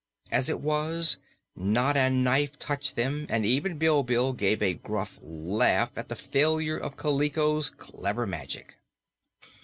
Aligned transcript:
As 0.31 0.49
it 0.49 0.59
was, 0.61 1.17
not 1.55 1.95
a 1.95 2.09
knife 2.09 2.57
touched 2.57 2.95
them 2.95 3.27
and 3.29 3.45
even 3.45 3.77
Bilbil 3.77 4.33
gave 4.33 4.59
a 4.63 4.73
gruff 4.73 5.19
laugh 5.21 5.91
at 5.95 6.09
the 6.09 6.15
failure 6.15 6.79
of 6.79 6.97
Kaliko's 6.97 7.69
clever 7.69 8.25
magic. 8.25 8.77